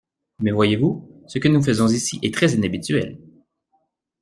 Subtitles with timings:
[0.39, 3.19] Mais voyez-vous, ce que nous faisons ici est très inhabituel.